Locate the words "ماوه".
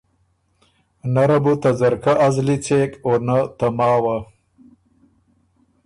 3.77-4.17